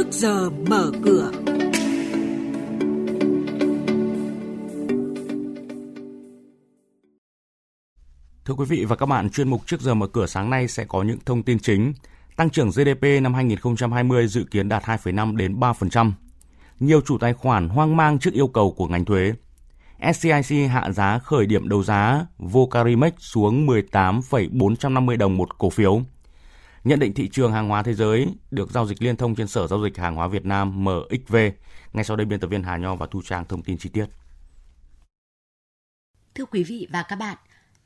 [0.00, 1.30] trước giờ mở cửa.
[8.44, 10.84] Thưa quý vị và các bạn, chuyên mục trước giờ mở cửa sáng nay sẽ
[10.84, 11.92] có những thông tin chính.
[12.36, 16.12] Tăng trưởng GDP năm 2020 dự kiến đạt 2,5 đến 3%.
[16.80, 19.32] Nhiều chủ tài khoản hoang mang trước yêu cầu của ngành thuế.
[20.14, 26.02] SCIC hạ giá khởi điểm đấu giá Vocarimex xuống 18,450 đồng một cổ phiếu.
[26.84, 29.66] Nhận định thị trường hàng hóa thế giới được giao dịch liên thông trên Sở
[29.66, 31.36] Giao dịch Hàng hóa Việt Nam MXV.
[31.92, 34.06] Ngay sau đây biên tập viên Hà Nho và Thu Trang thông tin chi tiết.
[36.34, 37.36] Thưa quý vị và các bạn,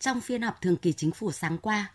[0.01, 1.93] trong phiên họp thường kỳ chính phủ sáng qua,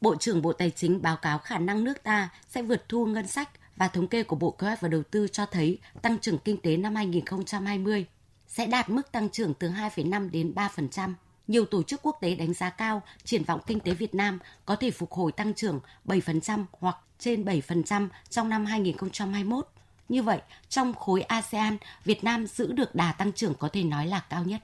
[0.00, 3.26] Bộ trưởng Bộ Tài chính báo cáo khả năng nước ta sẽ vượt thu ngân
[3.26, 6.38] sách và thống kê của Bộ Kế hoạch và Đầu tư cho thấy tăng trưởng
[6.38, 8.06] kinh tế năm 2020
[8.46, 11.12] sẽ đạt mức tăng trưởng từ 2,5 đến 3%.
[11.48, 14.76] Nhiều tổ chức quốc tế đánh giá cao triển vọng kinh tế Việt Nam có
[14.76, 19.68] thể phục hồi tăng trưởng 7% hoặc trên 7% trong năm 2021.
[20.08, 24.06] Như vậy, trong khối ASEAN, Việt Nam giữ được đà tăng trưởng có thể nói
[24.06, 24.60] là cao nhất.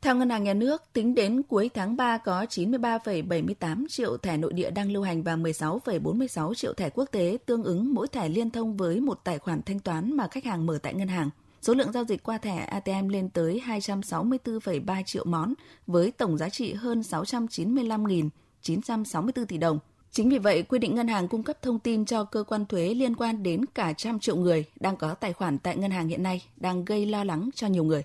[0.00, 4.52] Theo Ngân hàng Nhà nước, tính đến cuối tháng 3 có 93,78 triệu thẻ nội
[4.52, 8.50] địa đang lưu hành và 16,46 triệu thẻ quốc tế tương ứng mỗi thẻ liên
[8.50, 11.30] thông với một tài khoản thanh toán mà khách hàng mở tại ngân hàng.
[11.62, 15.54] Số lượng giao dịch qua thẻ ATM lên tới 264,3 triệu món
[15.86, 19.78] với tổng giá trị hơn 695.964 tỷ đồng.
[20.10, 22.94] Chính vì vậy, quy định ngân hàng cung cấp thông tin cho cơ quan thuế
[22.94, 26.22] liên quan đến cả trăm triệu người đang có tài khoản tại ngân hàng hiện
[26.22, 28.02] nay đang gây lo lắng cho nhiều người.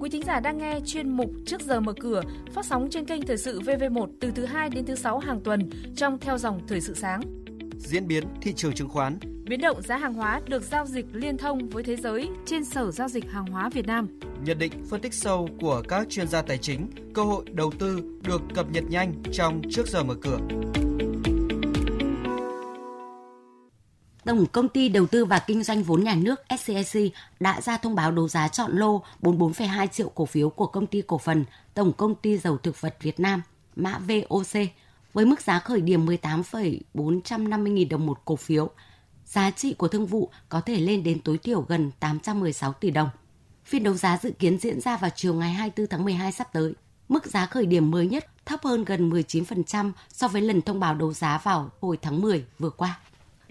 [0.00, 3.22] Quý thính giả đang nghe chuyên mục Trước giờ mở cửa phát sóng trên kênh
[3.22, 6.80] Thời sự VV1 từ thứ 2 đến thứ 6 hàng tuần trong theo dòng Thời
[6.80, 7.45] sự sáng.
[7.78, 11.38] Diễn biến thị trường chứng khoán Biến động giá hàng hóa được giao dịch liên
[11.38, 14.08] thông với thế giới trên Sở Giao dịch Hàng hóa Việt Nam.
[14.44, 18.00] Nhận định phân tích sâu của các chuyên gia tài chính, cơ hội đầu tư
[18.22, 20.38] được cập nhật nhanh trong Trước giờ mở cửa.
[24.24, 27.94] Tổng công ty đầu tư và kinh doanh vốn nhà nước SCIC đã ra thông
[27.94, 31.44] báo đấu giá chọn lô 44,2 triệu cổ phiếu của công ty cổ phần
[31.74, 33.42] Tổng công ty dầu thực vật Việt Nam,
[33.76, 34.62] mã VOC,
[35.16, 38.70] với mức giá khởi điểm 18,450.000 đồng một cổ phiếu.
[39.24, 43.08] Giá trị của thương vụ có thể lên đến tối thiểu gần 816 tỷ đồng.
[43.64, 46.74] Phiên đấu giá dự kiến diễn ra vào chiều ngày 24 tháng 12 sắp tới.
[47.08, 50.94] Mức giá khởi điểm mới nhất thấp hơn gần 19% so với lần thông báo
[50.94, 53.00] đấu giá vào hồi tháng 10 vừa qua.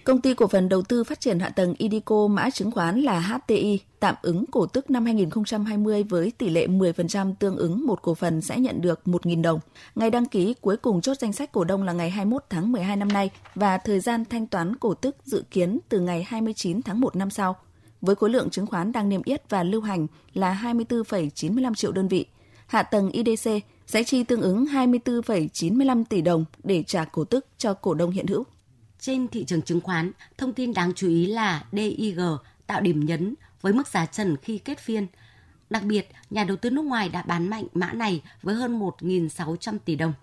[0.05, 3.19] Công ty cổ phần đầu tư phát triển hạ tầng Idico mã chứng khoán là
[3.19, 8.13] HTI tạm ứng cổ tức năm 2020 với tỷ lệ 10% tương ứng một cổ
[8.15, 9.59] phần sẽ nhận được 1.000 đồng.
[9.95, 12.95] Ngày đăng ký cuối cùng chốt danh sách cổ đông là ngày 21 tháng 12
[12.95, 16.99] năm nay và thời gian thanh toán cổ tức dự kiến từ ngày 29 tháng
[16.99, 17.55] 1 năm sau.
[18.01, 22.07] Với khối lượng chứng khoán đang niêm yết và lưu hành là 24,95 triệu đơn
[22.07, 22.25] vị,
[22.67, 23.49] hạ tầng IDC
[23.87, 28.27] sẽ chi tương ứng 24,95 tỷ đồng để trả cổ tức cho cổ đông hiện
[28.27, 28.43] hữu.
[29.05, 32.19] Trên thị trường chứng khoán, thông tin đáng chú ý là DIG
[32.67, 35.07] tạo điểm nhấn với mức giá trần khi kết phiên.
[35.69, 39.77] Đặc biệt, nhà đầu tư nước ngoài đã bán mạnh mã này với hơn 1.600
[39.85, 40.13] tỷ đồng.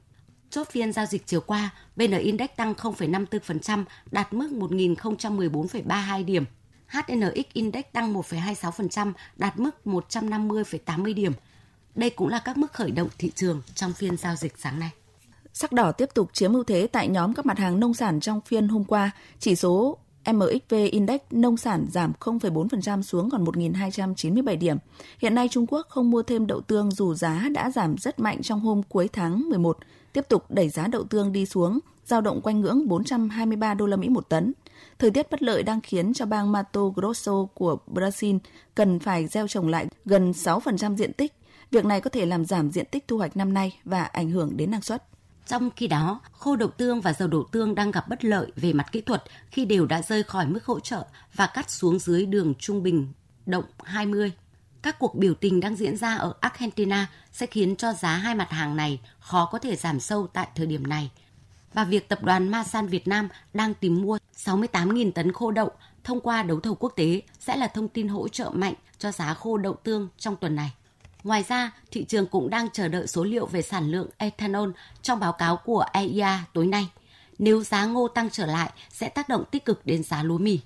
[0.51, 6.45] Chốt phiên giao dịch chiều qua, VN Index tăng 0,54%, đạt mức 1.014,32 điểm.
[6.89, 11.33] HNX Index tăng 1,26%, đạt mức 150,80 điểm.
[11.95, 14.91] Đây cũng là các mức khởi động thị trường trong phiên giao dịch sáng nay.
[15.53, 18.41] Sắc đỏ tiếp tục chiếm ưu thế tại nhóm các mặt hàng nông sản trong
[18.41, 19.11] phiên hôm qua.
[19.39, 19.99] Chỉ số
[20.33, 24.77] MXV Index nông sản giảm 0,4% xuống còn 1.297 điểm.
[25.19, 28.43] Hiện nay Trung Quốc không mua thêm đậu tương dù giá đã giảm rất mạnh
[28.43, 29.79] trong hôm cuối tháng 11,
[30.13, 33.97] tiếp tục đẩy giá đậu tương đi xuống, giao động quanh ngưỡng 423 đô la
[33.97, 34.53] Mỹ một tấn.
[34.99, 38.39] Thời tiết bất lợi đang khiến cho bang Mato Grosso của Brazil
[38.75, 41.33] cần phải gieo trồng lại gần 6% diện tích.
[41.71, 44.57] Việc này có thể làm giảm diện tích thu hoạch năm nay và ảnh hưởng
[44.57, 45.12] đến năng suất.
[45.47, 48.73] Trong khi đó, khô đậu tương và dầu đậu tương đang gặp bất lợi về
[48.73, 51.05] mặt kỹ thuật khi đều đã rơi khỏi mức hỗ trợ
[51.35, 53.13] và cắt xuống dưới đường trung bình
[53.47, 54.33] động 20.
[54.83, 58.51] Các cuộc biểu tình đang diễn ra ở Argentina sẽ khiến cho giá hai mặt
[58.51, 61.11] hàng này khó có thể giảm sâu tại thời điểm này.
[61.75, 65.71] Và việc tập đoàn Masan Việt Nam đang tìm mua 68.000 tấn khô đậu
[66.05, 69.35] thông qua đấu thầu quốc tế sẽ là thông tin hỗ trợ mạnh cho giá
[69.35, 70.73] khô đậu tương trong tuần này.
[71.25, 74.71] Ngoài ra, thị trường cũng đang chờ đợi số liệu về sản lượng ethanol
[75.03, 76.89] trong báo cáo của EIA tối nay.
[77.39, 80.61] Nếu giá ngô tăng trở lại sẽ tác động tích cực đến giá lúa mì.